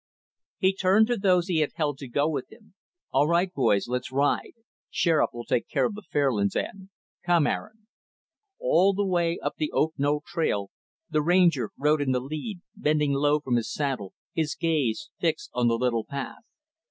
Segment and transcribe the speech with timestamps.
[0.57, 2.73] He turned to those he had held to go with him;
[3.11, 4.53] "All right, boys, let's ride.
[4.89, 6.89] Sheriff will take care of the Fairlands end.
[7.23, 7.85] Come, Aaron."
[8.57, 10.71] All the way up the Oak Knoll trail
[11.11, 15.67] the Ranger rode in the lead, bending low from his saddle, his gaze fixed on
[15.67, 16.41] the little path.